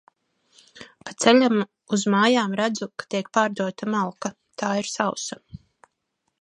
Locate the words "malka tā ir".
3.97-4.93